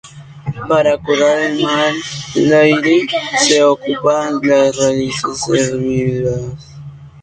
[0.67, 1.95] Para curar el mal
[2.35, 3.01] aire
[3.47, 6.73] se ocupan las raíces hervidas.